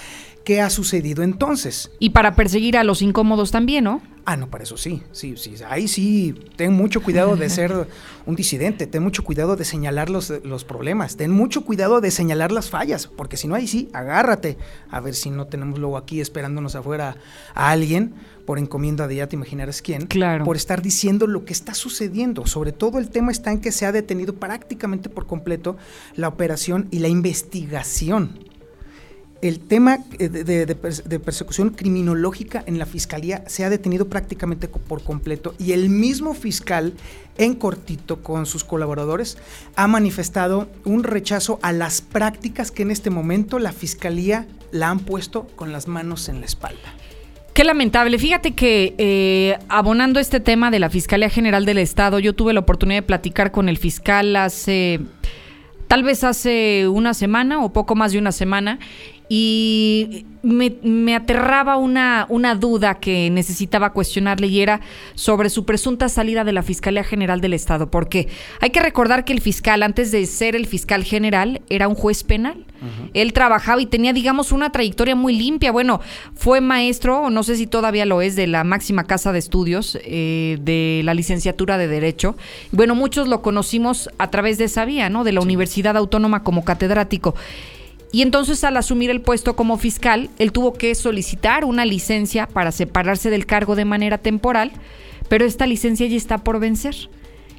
¿Qué 0.44 0.60
ha 0.60 0.70
sucedido 0.70 1.22
entonces? 1.22 1.90
Y 1.98 2.10
para 2.10 2.34
perseguir 2.34 2.76
a 2.76 2.84
los 2.84 3.02
incómodos 3.02 3.50
también, 3.50 3.84
¿no? 3.84 4.00
Ah, 4.24 4.36
no, 4.36 4.48
para 4.48 4.64
eso 4.64 4.76
sí, 4.76 5.02
sí, 5.12 5.34
sí. 5.36 5.54
Ahí 5.68 5.88
sí, 5.88 6.34
ten 6.56 6.72
mucho 6.72 7.02
cuidado 7.02 7.36
de 7.36 7.50
ser 7.50 7.86
un 8.26 8.36
disidente, 8.36 8.86
ten 8.86 9.02
mucho 9.02 9.24
cuidado 9.24 9.56
de 9.56 9.64
señalar 9.64 10.08
los, 10.08 10.32
los 10.44 10.64
problemas, 10.64 11.16
ten 11.16 11.30
mucho 11.30 11.64
cuidado 11.64 12.00
de 12.00 12.10
señalar 12.10 12.52
las 12.52 12.70
fallas, 12.70 13.06
porque 13.06 13.36
si 13.36 13.48
no, 13.48 13.54
ahí 13.54 13.66
sí, 13.66 13.88
agárrate. 13.92 14.56
A 14.90 15.00
ver 15.00 15.14
si 15.14 15.30
no 15.30 15.46
tenemos 15.46 15.78
luego 15.78 15.96
aquí 15.96 16.20
esperándonos 16.20 16.74
afuera 16.74 17.16
a 17.54 17.70
alguien 17.70 18.14
por 18.46 18.58
encomienda 18.58 19.06
de 19.06 19.16
ya 19.16 19.28
te 19.28 19.36
imaginarás 19.36 19.82
quién, 19.82 20.06
claro. 20.06 20.44
por 20.44 20.56
estar 20.56 20.82
diciendo 20.82 21.26
lo 21.26 21.44
que 21.44 21.52
está 21.52 21.74
sucediendo. 21.74 22.46
Sobre 22.46 22.72
todo 22.72 22.98
el 22.98 23.10
tema 23.10 23.32
está 23.32 23.52
en 23.52 23.60
que 23.60 23.72
se 23.72 23.86
ha 23.86 23.92
detenido 23.92 24.34
prácticamente 24.34 25.08
por 25.08 25.26
completo 25.26 25.76
la 26.16 26.28
operación 26.28 26.88
y 26.90 26.98
la 26.98 27.08
investigación 27.08 28.49
el 29.42 29.60
tema 29.60 29.98
eh, 30.18 30.28
de, 30.28 31.18
persecución 31.20 31.70
criminológica 31.70 32.62
en 32.66 32.78
la 32.78 32.86
fiscalía 32.86 33.42
se 33.46 33.64
ha 33.64 33.70
detenido 33.70 34.08
prácticamente 34.08 34.68
por 34.68 35.02
completo 35.02 35.54
y 35.58 35.72
el 35.72 35.88
mismo 35.88 36.34
fiscal 36.34 36.92
en 37.38 37.54
cortito 37.54 38.22
con 38.22 38.46
sus 38.46 38.64
colaboradores 38.64 39.38
ha 39.76 39.86
manifestado 39.86 40.68
un 40.84 41.04
rechazo 41.04 41.58
a 41.62 41.72
las 41.72 42.02
prácticas 42.02 42.70
que 42.70 42.82
en 42.82 42.90
este 42.90 43.10
momento 43.10 43.58
la 43.58 43.72
fiscalía 43.72 44.46
la 44.72 44.90
han 44.90 45.00
puesto 45.00 45.46
con 45.56 45.72
las 45.72 45.88
manos 45.88 46.28
en 46.28 46.40
la 46.40 46.46
espalda. 46.46 46.94
Qué 47.54 47.64
lamentable. 47.64 48.18
Fíjate 48.18 48.52
que 48.52 48.94
eh, 48.98 49.58
abonando 49.68 50.20
este 50.20 50.38
tema 50.38 50.70
de 50.70 50.78
la 50.78 50.88
Fiscalía 50.88 51.28
General 51.28 51.64
del 51.64 51.78
Estado, 51.78 52.18
yo 52.20 52.34
tuve 52.34 52.52
la 52.52 52.60
oportunidad 52.60 52.98
de 52.98 53.06
platicar 53.06 53.50
con 53.50 53.68
el 53.68 53.76
fiscal 53.76 54.36
hace, 54.36 55.00
tal 55.88 56.04
vez 56.04 56.22
hace 56.22 56.86
una 56.88 57.12
semana 57.12 57.62
o 57.64 57.72
poco 57.72 57.96
más 57.96 58.12
de 58.12 58.18
una 58.18 58.30
semana, 58.30 58.78
y 59.32 60.26
me, 60.42 61.14
aterraba 61.14 61.76
una, 61.76 62.26
una, 62.28 62.56
duda 62.56 62.96
que 62.96 63.30
necesitaba 63.30 63.92
cuestionarle 63.92 64.48
y 64.48 64.60
era 64.60 64.80
sobre 65.14 65.50
su 65.50 65.64
presunta 65.64 66.08
salida 66.08 66.42
de 66.42 66.52
la 66.52 66.64
Fiscalía 66.64 67.04
General 67.04 67.40
del 67.40 67.54
Estado. 67.54 67.92
Porque 67.92 68.26
hay 68.60 68.70
que 68.70 68.80
recordar 68.80 69.24
que 69.24 69.32
el 69.32 69.40
fiscal, 69.40 69.84
antes 69.84 70.10
de 70.10 70.26
ser 70.26 70.56
el 70.56 70.66
fiscal 70.66 71.04
general, 71.04 71.62
era 71.68 71.86
un 71.86 71.94
juez 71.94 72.24
penal. 72.24 72.66
Él 73.14 73.32
trabajaba 73.32 73.80
y 73.80 73.86
tenía, 73.86 74.12
digamos, 74.12 74.50
una 74.50 74.72
trayectoria 74.72 75.14
muy 75.14 75.36
limpia. 75.36 75.70
Bueno, 75.70 76.00
fue 76.34 76.60
maestro, 76.60 77.30
no 77.30 77.44
sé 77.44 77.54
si 77.54 77.68
todavía 77.68 78.06
lo 78.06 78.22
es, 78.22 78.34
de 78.34 78.48
la 78.48 78.64
máxima 78.64 79.04
casa 79.04 79.32
de 79.32 79.38
estudios 79.38 79.96
eh, 80.02 80.58
de 80.60 81.02
la 81.04 81.14
licenciatura 81.14 81.78
de 81.78 81.86
Derecho. 81.86 82.36
Bueno, 82.72 82.96
muchos 82.96 83.28
lo 83.28 83.42
conocimos 83.42 84.10
a 84.18 84.30
través 84.30 84.58
de 84.58 84.64
esa 84.64 84.86
vía, 84.86 85.08
¿no? 85.08 85.22
De 85.22 85.30
la 85.30 85.40
Universidad 85.40 85.96
Autónoma 85.96 86.42
como 86.42 86.64
catedrático. 86.64 87.36
Y 88.12 88.22
entonces 88.22 88.64
al 88.64 88.76
asumir 88.76 89.10
el 89.10 89.20
puesto 89.20 89.54
como 89.54 89.78
fiscal, 89.78 90.30
él 90.38 90.52
tuvo 90.52 90.72
que 90.72 90.94
solicitar 90.94 91.64
una 91.64 91.84
licencia 91.84 92.46
para 92.46 92.72
separarse 92.72 93.30
del 93.30 93.46
cargo 93.46 93.76
de 93.76 93.84
manera 93.84 94.18
temporal, 94.18 94.72
pero 95.28 95.44
esta 95.44 95.66
licencia 95.66 96.06
ya 96.06 96.16
está 96.16 96.38
por 96.38 96.58
vencer. 96.58 97.08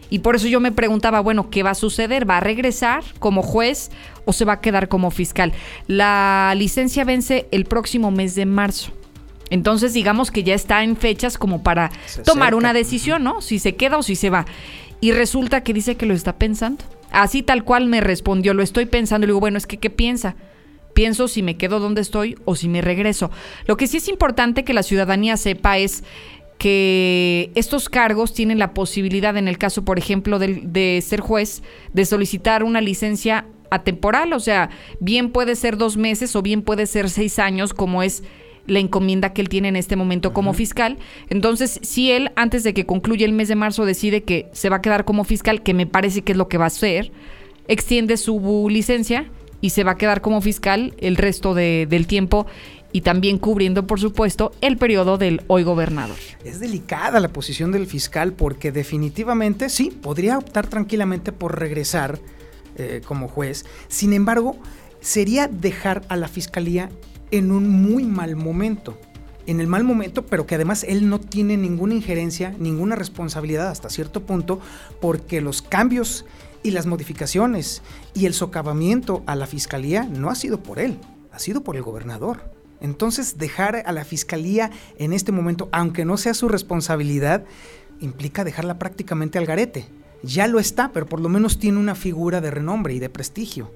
Y 0.09 0.19
por 0.19 0.35
eso 0.35 0.47
yo 0.47 0.59
me 0.59 0.73
preguntaba, 0.73 1.21
bueno, 1.21 1.49
¿qué 1.49 1.63
va 1.63 1.69
a 1.69 1.75
suceder? 1.75 2.29
¿Va 2.29 2.37
a 2.37 2.41
regresar 2.41 3.01
como 3.19 3.41
juez 3.41 3.91
o 4.25 4.33
se 4.33 4.43
va 4.43 4.53
a 4.53 4.59
quedar 4.59 4.89
como 4.89 5.09
fiscal? 5.09 5.53
La 5.87 6.53
licencia 6.57 7.05
vence 7.05 7.47
el 7.51 7.63
próximo 7.63 8.11
mes 8.11 8.35
de 8.35 8.45
marzo. 8.45 8.91
Entonces, 9.49 9.93
digamos 9.93 10.29
que 10.29 10.43
ya 10.43 10.53
está 10.53 10.83
en 10.83 10.97
fechas 10.97 11.37
como 11.37 11.63
para 11.63 11.91
tomar 12.25 12.55
una 12.55 12.73
decisión, 12.73 13.23
¿no? 13.23 13.41
Si 13.41 13.57
se 13.57 13.75
queda 13.75 13.97
o 13.97 14.03
si 14.03 14.15
se 14.15 14.29
va. 14.29 14.45
Y 14.99 15.13
resulta 15.13 15.63
que 15.63 15.73
dice 15.73 15.95
que 15.95 16.05
lo 16.05 16.13
está 16.13 16.35
pensando. 16.35 16.83
Así 17.11 17.43
tal 17.43 17.63
cual 17.63 17.87
me 17.87 18.01
respondió, 18.01 18.53
lo 18.53 18.63
estoy 18.63 18.85
pensando. 18.85 19.27
Le 19.27 19.31
digo, 19.31 19.39
bueno, 19.39 19.57
es 19.57 19.67
que, 19.67 19.77
¿qué 19.77 19.89
piensa? 19.89 20.35
Pienso 20.93 21.27
si 21.27 21.43
me 21.43 21.57
quedo 21.57 21.79
donde 21.79 22.01
estoy 22.01 22.37
o 22.45 22.55
si 22.55 22.67
me 22.67 22.81
regreso. 22.81 23.31
Lo 23.65 23.77
que 23.77 23.87
sí 23.87 23.97
es 23.97 24.07
importante 24.07 24.63
que 24.63 24.73
la 24.73 24.83
ciudadanía 24.83 25.37
sepa 25.37 25.77
es 25.77 26.03
que 26.57 27.51
estos 27.55 27.89
cargos 27.89 28.33
tienen 28.33 28.59
la 28.59 28.73
posibilidad, 28.73 29.35
en 29.35 29.47
el 29.47 29.57
caso, 29.57 29.83
por 29.83 29.97
ejemplo, 29.97 30.37
de, 30.37 30.61
de 30.63 31.01
ser 31.01 31.19
juez, 31.19 31.63
de 31.93 32.05
solicitar 32.05 32.63
una 32.63 32.81
licencia 32.81 33.45
atemporal, 33.71 34.33
o 34.33 34.39
sea, 34.39 34.69
bien 34.99 35.31
puede 35.31 35.55
ser 35.55 35.77
dos 35.77 35.97
meses 35.97 36.35
o 36.35 36.41
bien 36.41 36.61
puede 36.61 36.85
ser 36.85 37.09
seis 37.09 37.39
años, 37.39 37.73
como 37.73 38.03
es 38.03 38.21
la 38.67 38.79
encomienda 38.79 39.33
que 39.33 39.41
él 39.41 39.49
tiene 39.49 39.67
en 39.67 39.75
este 39.75 39.95
momento 39.95 40.33
como 40.33 40.53
fiscal. 40.53 40.97
Entonces, 41.29 41.79
si 41.81 42.11
él, 42.11 42.31
antes 42.35 42.63
de 42.63 42.73
que 42.73 42.85
concluya 42.85 43.25
el 43.25 43.33
mes 43.33 43.47
de 43.47 43.55
marzo, 43.55 43.85
decide 43.85 44.23
que 44.23 44.47
se 44.53 44.69
va 44.69 44.77
a 44.77 44.81
quedar 44.81 45.05
como 45.05 45.23
fiscal, 45.23 45.63
que 45.63 45.73
me 45.73 45.87
parece 45.87 46.21
que 46.21 46.33
es 46.33 46.37
lo 46.37 46.47
que 46.47 46.57
va 46.57 46.65
a 46.65 46.67
hacer, 46.67 47.11
extiende 47.67 48.17
su 48.17 48.67
licencia 48.69 49.29
y 49.61 49.71
se 49.71 49.83
va 49.83 49.91
a 49.91 49.97
quedar 49.97 50.21
como 50.21 50.41
fiscal 50.41 50.93
el 50.99 51.15
resto 51.15 51.53
del 51.53 52.07
tiempo 52.07 52.47
y 52.91 53.01
también 53.01 53.37
cubriendo, 53.37 53.87
por 53.87 53.99
supuesto, 53.99 54.51
el 54.61 54.77
periodo 54.77 55.17
del 55.17 55.41
hoy 55.47 55.63
gobernador. 55.63 56.17
Es 56.43 56.59
delicada 56.59 57.19
la 57.19 57.29
posición 57.29 57.71
del 57.71 57.87
fiscal 57.87 58.33
porque 58.33 58.71
definitivamente 58.71 59.69
sí, 59.69 59.91
podría 59.91 60.37
optar 60.37 60.67
tranquilamente 60.67 61.31
por 61.31 61.57
regresar 61.57 62.19
eh, 62.75 63.01
como 63.05 63.27
juez. 63.27 63.65
Sin 63.87 64.13
embargo, 64.13 64.57
sería 64.99 65.47
dejar 65.47 66.03
a 66.09 66.17
la 66.17 66.27
fiscalía 66.27 66.89
en 67.31 67.51
un 67.51 67.69
muy 67.69 68.05
mal 68.05 68.35
momento. 68.35 68.97
En 69.47 69.59
el 69.59 69.67
mal 69.67 69.83
momento, 69.83 70.25
pero 70.25 70.45
que 70.45 70.55
además 70.55 70.85
él 70.87 71.09
no 71.09 71.19
tiene 71.19 71.57
ninguna 71.57 71.95
injerencia, 71.95 72.55
ninguna 72.59 72.95
responsabilidad 72.95 73.69
hasta 73.69 73.89
cierto 73.89 74.23
punto, 74.23 74.59
porque 74.99 75.41
los 75.41 75.61
cambios 75.61 76.25
y 76.63 76.71
las 76.71 76.85
modificaciones 76.85 77.81
y 78.13 78.27
el 78.27 78.33
socavamiento 78.33 79.23
a 79.25 79.35
la 79.35 79.47
fiscalía 79.47 80.03
no 80.03 80.29
ha 80.29 80.35
sido 80.35 80.61
por 80.61 80.77
él, 80.77 80.99
ha 81.31 81.39
sido 81.39 81.63
por 81.63 81.75
el 81.75 81.81
gobernador. 81.81 82.51
Entonces, 82.81 83.37
dejar 83.37 83.83
a 83.85 83.91
la 83.91 84.05
fiscalía 84.05 84.71
en 84.97 85.13
este 85.13 85.31
momento, 85.31 85.69
aunque 85.71 86.05
no 86.05 86.17
sea 86.17 86.33
su 86.33 86.49
responsabilidad, 86.49 87.43
implica 87.99 88.43
dejarla 88.43 88.79
prácticamente 88.79 89.37
al 89.37 89.45
garete. 89.45 89.87
Ya 90.23 90.47
lo 90.47 90.59
está, 90.59 90.91
pero 90.91 91.05
por 91.05 91.19
lo 91.19 91.29
menos 91.29 91.59
tiene 91.59 91.79
una 91.79 91.95
figura 91.95 92.41
de 92.41 92.51
renombre 92.51 92.93
y 92.93 92.99
de 92.99 93.09
prestigio. 93.09 93.71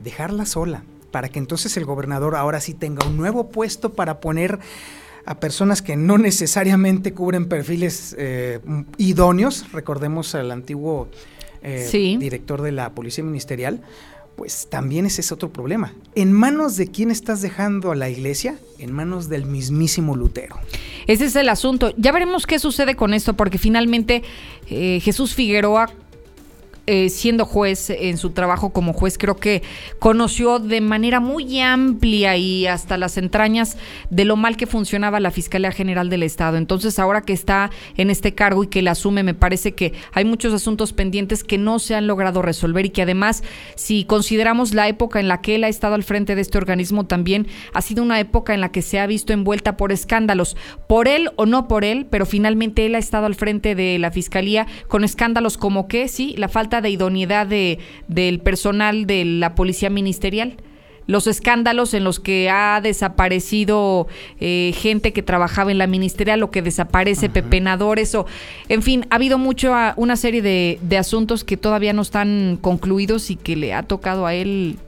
Dejarla 0.00 0.46
sola, 0.46 0.84
para 1.14 1.28
que 1.28 1.38
entonces 1.38 1.76
el 1.76 1.84
gobernador 1.84 2.34
ahora 2.34 2.60
sí 2.60 2.74
tenga 2.74 3.06
un 3.06 3.16
nuevo 3.16 3.48
puesto 3.48 3.92
para 3.92 4.18
poner 4.18 4.58
a 5.26 5.38
personas 5.38 5.80
que 5.80 5.94
no 5.94 6.18
necesariamente 6.18 7.14
cubren 7.14 7.48
perfiles 7.48 8.16
eh, 8.18 8.58
idóneos, 8.98 9.70
recordemos 9.70 10.34
al 10.34 10.50
antiguo 10.50 11.06
eh, 11.62 12.16
director 12.18 12.62
de 12.62 12.72
la 12.72 12.90
Policía 12.96 13.22
Ministerial, 13.22 13.80
pues 14.34 14.66
también 14.68 15.06
ese 15.06 15.20
es 15.20 15.30
otro 15.30 15.52
problema. 15.52 15.94
¿En 16.16 16.32
manos 16.32 16.74
de 16.74 16.88
quién 16.88 17.12
estás 17.12 17.40
dejando 17.42 17.92
a 17.92 17.94
la 17.94 18.10
iglesia? 18.10 18.58
En 18.80 18.90
manos 18.92 19.28
del 19.28 19.46
mismísimo 19.46 20.16
Lutero. 20.16 20.56
Ese 21.06 21.26
es 21.26 21.36
el 21.36 21.48
asunto. 21.48 21.94
Ya 21.96 22.10
veremos 22.10 22.44
qué 22.44 22.58
sucede 22.58 22.96
con 22.96 23.14
esto, 23.14 23.34
porque 23.34 23.58
finalmente 23.58 24.24
eh, 24.68 24.98
Jesús 25.00 25.32
Figueroa 25.36 25.90
eh, 26.86 27.08
siendo 27.08 27.46
juez 27.46 27.88
en 27.88 28.18
su 28.18 28.30
trabajo 28.30 28.70
como 28.70 28.92
juez, 28.92 29.16
creo 29.16 29.36
que 29.36 29.62
conoció 29.98 30.58
de 30.58 30.80
manera 30.80 31.18
muy 31.18 31.60
amplia 31.60 32.36
y 32.36 32.66
hasta 32.66 32.98
las 32.98 33.16
entrañas 33.16 33.78
de 34.10 34.24
lo 34.24 34.36
mal 34.36 34.56
que 34.56 34.66
funcionaba 34.66 35.20
la 35.20 35.30
Fiscalía 35.30 35.72
General 35.72 36.10
del 36.10 36.22
Estado. 36.22 36.58
Entonces, 36.58 36.98
ahora 36.98 37.22
que 37.22 37.32
está 37.32 37.70
en 37.96 38.10
este 38.10 38.34
cargo 38.34 38.64
y 38.64 38.66
que 38.66 38.82
la 38.82 38.90
asume, 38.90 39.22
me 39.22 39.32
parece 39.32 39.74
que 39.74 39.94
hay 40.12 40.24
muchos 40.24 40.52
asuntos 40.52 40.92
pendientes 40.92 41.42
que 41.42 41.56
no 41.56 41.78
se 41.78 41.94
han 41.94 42.06
logrado 42.06 42.42
resolver 42.42 42.86
y 42.86 42.90
que 42.90 43.02
además, 43.02 43.42
si 43.76 44.04
consideramos 44.04 44.74
la 44.74 44.88
época 44.88 45.20
en 45.20 45.28
la 45.28 45.40
que 45.40 45.54
él 45.54 45.64
ha 45.64 45.68
estado 45.68 45.94
al 45.94 46.04
frente 46.04 46.34
de 46.34 46.42
este 46.42 46.58
organismo, 46.58 47.06
también 47.06 47.46
ha 47.72 47.80
sido 47.80 48.02
una 48.02 48.20
época 48.20 48.52
en 48.52 48.60
la 48.60 48.72
que 48.72 48.82
se 48.82 49.00
ha 49.00 49.06
visto 49.06 49.32
envuelta 49.32 49.76
por 49.76 49.92
escándalos, 49.92 50.56
por 50.86 51.08
él 51.08 51.30
o 51.36 51.46
no 51.46 51.66
por 51.66 51.84
él, 51.84 52.06
pero 52.10 52.26
finalmente 52.26 52.84
él 52.86 52.94
ha 52.94 52.98
estado 52.98 53.26
al 53.26 53.34
frente 53.34 53.74
de 53.74 53.98
la 53.98 54.10
Fiscalía 54.10 54.66
con 54.88 55.04
escándalos 55.04 55.56
como 55.56 55.88
que, 55.88 56.08
sí, 56.08 56.34
la 56.36 56.48
falta 56.48 56.73
de 56.80 56.90
idoneidad 56.90 57.46
de, 57.46 57.78
del 58.08 58.40
personal 58.40 59.06
de 59.06 59.24
la 59.24 59.54
policía 59.54 59.90
ministerial 59.90 60.56
los 61.06 61.26
escándalos 61.26 61.94
en 61.94 62.04
los 62.04 62.20
que 62.20 62.48
ha 62.50 62.80
desaparecido 62.80 64.06
eh, 64.40 64.72
gente 64.76 65.12
que 65.12 65.22
trabajaba 65.22 65.70
en 65.70 65.78
la 65.78 65.86
ministerial 65.86 66.42
o 66.42 66.50
que 66.50 66.62
desaparece 66.62 67.28
pepenadores 67.28 68.14
o 68.14 68.26
en 68.68 68.82
fin 68.82 69.06
ha 69.10 69.16
habido 69.16 69.38
mucho 69.38 69.74
una 69.96 70.16
serie 70.16 70.42
de, 70.42 70.78
de, 70.82 70.98
asuntos 70.98 71.44
que 71.44 71.56
todavía 71.56 71.92
no 71.92 72.02
están 72.02 72.58
concluidos 72.60 73.30
y 73.30 73.36
que 73.36 73.56
le 73.56 73.74
ha 73.74 73.82
tocado 73.82 74.26
a 74.26 74.34
él 74.34 74.78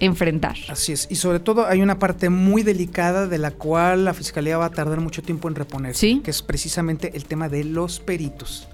enfrentar. 0.00 0.56
Así 0.68 0.92
es. 0.92 1.06
Y 1.10 1.16
sobre 1.16 1.40
todo 1.40 1.66
hay 1.66 1.80
una 1.80 1.98
parte 1.98 2.28
muy 2.28 2.62
delicada 2.62 3.26
de 3.26 3.38
la 3.38 3.52
cual 3.52 4.04
la 4.04 4.12
fiscalía 4.12 4.58
va 4.58 4.66
a 4.66 4.70
tardar 4.70 5.00
mucho 5.00 5.22
tiempo 5.22 5.48
en 5.48 5.54
reponerse 5.54 6.20
que 6.22 6.30
es 6.30 6.42
precisamente 6.42 7.12
el 7.14 7.24
tema 7.24 7.48
de 7.48 7.64
los 7.64 8.00
peritos 8.00 8.68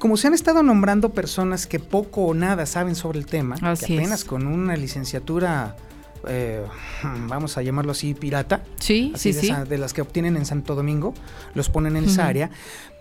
como 0.00 0.16
se 0.16 0.26
han 0.26 0.34
estado 0.34 0.64
nombrando 0.64 1.10
personas 1.10 1.66
que 1.66 1.78
poco 1.78 2.22
o 2.22 2.34
nada 2.34 2.66
saben 2.66 2.96
sobre 2.96 3.18
el 3.18 3.26
tema, 3.26 3.56
que 3.56 3.84
apenas 3.84 4.24
con 4.24 4.46
una 4.46 4.74
licenciatura, 4.74 5.76
eh, 6.26 6.64
vamos 7.28 7.56
a 7.56 7.62
llamarlo 7.62 7.92
así, 7.92 8.14
pirata, 8.14 8.64
sí, 8.80 9.12
sí, 9.14 9.32
de, 9.32 9.40
sí. 9.40 9.52
de, 9.68 9.78
las 9.78 9.92
que 9.92 10.00
obtienen 10.00 10.36
en 10.36 10.46
Santo 10.46 10.74
Domingo, 10.74 11.14
los 11.54 11.68
ponen 11.68 11.96
en 11.96 12.06
esa 12.06 12.26
área. 12.26 12.50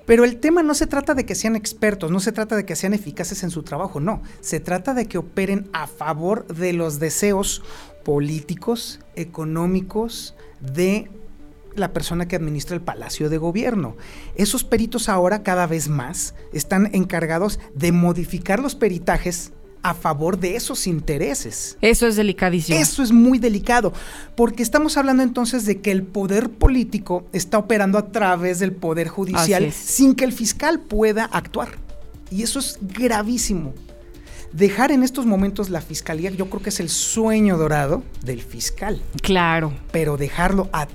Pero 0.05 0.25
el 0.25 0.37
tema 0.37 0.61
no 0.61 0.73
se 0.73 0.87
trata 0.87 1.13
de 1.13 1.25
que 1.25 1.35
sean 1.35 1.55
expertos, 1.55 2.11
no 2.11 2.19
se 2.19 2.31
trata 2.31 2.55
de 2.55 2.65
que 2.65 2.75
sean 2.75 2.93
eficaces 2.93 3.43
en 3.43 3.51
su 3.51 3.63
trabajo, 3.63 3.99
no. 3.99 4.21
Se 4.41 4.59
trata 4.59 4.93
de 4.93 5.05
que 5.05 5.17
operen 5.17 5.69
a 5.71 5.87
favor 5.87 6.47
de 6.47 6.73
los 6.73 6.99
deseos 6.99 7.63
políticos, 8.03 8.99
económicos, 9.15 10.35
de 10.59 11.09
la 11.79 11.93
persona 11.93 12.27
que 12.27 12.35
administra 12.35 12.75
el 12.75 12.81
Palacio 12.81 13.29
de 13.29 13.37
Gobierno. 13.37 13.97
Esos 14.35 14.63
peritos 14.63 15.09
ahora 15.09 15.43
cada 15.43 15.67
vez 15.67 15.89
más 15.89 16.35
están 16.53 16.89
encargados 16.93 17.59
de 17.73 17.91
modificar 17.91 18.59
los 18.59 18.75
peritajes 18.75 19.51
a 19.81 19.93
favor 19.93 20.39
de 20.39 20.55
esos 20.55 20.87
intereses. 20.87 21.77
Eso 21.81 22.07
es 22.07 22.15
delicadísimo. 22.15 22.77
Eso 22.77 23.01
es 23.01 23.11
muy 23.11 23.39
delicado, 23.39 23.93
porque 24.35 24.63
estamos 24.63 24.97
hablando 24.97 25.23
entonces 25.23 25.65
de 25.65 25.81
que 25.81 25.91
el 25.91 26.03
poder 26.03 26.49
político 26.49 27.25
está 27.31 27.57
operando 27.57 27.97
a 27.97 28.11
través 28.11 28.59
del 28.59 28.73
poder 28.73 29.07
judicial 29.07 29.71
sin 29.71 30.15
que 30.15 30.25
el 30.25 30.33
fiscal 30.33 30.81
pueda 30.81 31.25
actuar. 31.25 31.69
Y 32.31 32.43
eso 32.43 32.59
es 32.59 32.77
gravísimo. 32.81 33.73
Dejar 34.51 34.91
en 34.91 35.03
estos 35.03 35.27
momentos 35.27 35.69
la 35.69 35.79
fiscalía, 35.79 36.31
yo 36.31 36.49
creo 36.49 36.61
que 36.61 36.69
es 36.69 36.79
el 36.79 36.89
sueño 36.89 37.57
dorado 37.57 38.03
del 38.23 38.41
fiscal. 38.41 39.01
Claro. 39.21 39.73
Pero 39.91 40.17
dejarlo 40.17 40.69
a 40.73 40.87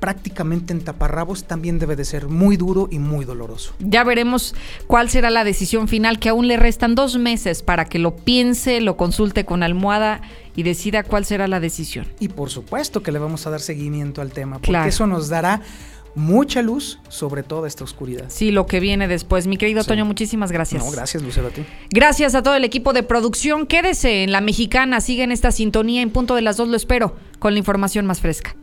prácticamente 0.00 0.72
en 0.72 0.80
taparrabos 0.80 1.44
también 1.44 1.78
debe 1.78 1.94
de 1.94 2.04
ser 2.04 2.28
muy 2.28 2.56
duro 2.56 2.88
y 2.90 2.98
muy 2.98 3.24
doloroso. 3.24 3.74
Ya 3.78 4.02
veremos 4.02 4.54
cuál 4.86 5.10
será 5.10 5.30
la 5.30 5.44
decisión 5.44 5.88
final, 5.88 6.18
que 6.18 6.30
aún 6.30 6.48
le 6.48 6.56
restan 6.56 6.94
dos 6.94 7.18
meses 7.18 7.62
para 7.62 7.84
que 7.84 7.98
lo 7.98 8.16
piense, 8.16 8.80
lo 8.80 8.96
consulte 8.96 9.44
con 9.44 9.62
almohada 9.62 10.22
y 10.56 10.62
decida 10.62 11.02
cuál 11.02 11.24
será 11.24 11.46
la 11.46 11.60
decisión. 11.60 12.06
Y 12.18 12.28
por 12.28 12.50
supuesto 12.50 13.02
que 13.02 13.12
le 13.12 13.18
vamos 13.18 13.46
a 13.46 13.50
dar 13.50 13.60
seguimiento 13.60 14.22
al 14.22 14.32
tema, 14.32 14.58
porque 14.58 14.88
eso 14.88 15.06
nos 15.06 15.28
dará 15.28 15.60
mucha 16.14 16.62
luz 16.62 16.98
sobre 17.08 17.42
toda 17.42 17.68
esta 17.68 17.84
oscuridad. 17.84 18.24
Sí, 18.28 18.50
lo 18.50 18.66
que 18.66 18.80
viene 18.80 19.08
después. 19.08 19.46
Mi 19.46 19.56
querido 19.56 19.84
Toño, 19.84 20.04
muchísimas 20.04 20.50
gracias. 20.50 20.84
No, 20.84 20.90
gracias, 20.90 21.22
Lucero, 21.22 21.48
a 21.48 21.50
ti. 21.50 21.64
Gracias 21.90 22.34
a 22.34 22.42
todo 22.42 22.54
el 22.54 22.64
equipo 22.64 22.92
de 22.92 23.02
producción. 23.02 23.66
Quédese 23.66 24.24
en 24.24 24.32
La 24.32 24.40
Mexicana, 24.40 25.00
siga 25.00 25.24
en 25.24 25.32
esta 25.32 25.52
sintonía. 25.52 26.02
En 26.02 26.10
punto 26.10 26.34
de 26.34 26.42
las 26.42 26.56
dos 26.56 26.68
lo 26.68 26.76
espero 26.76 27.16
con 27.38 27.52
la 27.52 27.58
información 27.58 28.06
más 28.06 28.20
fresca. 28.20 28.56